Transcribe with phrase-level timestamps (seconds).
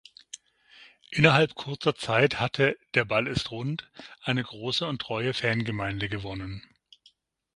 [1.11, 3.87] Innerhalb kurzer Zeit hatte "Der Ball ist rund"
[4.23, 6.63] eine große und treue Fangemeinde gewonnen.